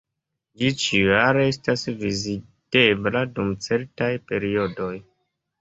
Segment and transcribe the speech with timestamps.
[0.61, 4.93] Ĝi ĉiujare estas vizitebla dum certaj periodoj.